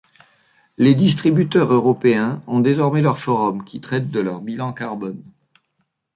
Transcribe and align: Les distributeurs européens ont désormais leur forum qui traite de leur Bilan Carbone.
Les 0.79 0.95
distributeurs 0.95 1.71
européens 1.71 2.41
ont 2.47 2.59
désormais 2.59 3.01
leur 3.03 3.19
forum 3.19 3.63
qui 3.63 3.81
traite 3.81 4.09
de 4.09 4.19
leur 4.19 4.41
Bilan 4.41 4.73
Carbone. 4.73 5.21